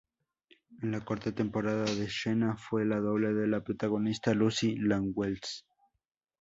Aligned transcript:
En 0.81 0.89
la 0.89 1.01
cuarta 1.01 1.31
temporada 1.31 1.83
de 1.85 2.09
Xena 2.09 2.57
fue 2.57 2.85
la 2.87 2.97
doble 2.99 3.33
de 3.33 3.45
la 3.45 3.63
protagonista 3.63 4.33
Lucy 4.33 4.75
Lawless. 4.75 5.63